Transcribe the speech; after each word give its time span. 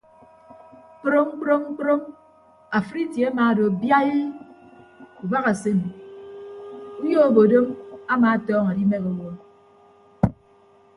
Kprom 0.99 1.27
kprom 1.39 1.63
kprom 1.77 2.01
afịd 2.77 3.01
itie 3.07 3.25
amaado 3.31 3.63
biaii 3.81 4.23
ubahasen 5.23 5.79
uyo 7.03 7.17
obodom 7.27 7.65
ama 8.13 8.27
atọñọ 8.35 8.69
adimehe 8.71 9.07
owo. 9.11 9.29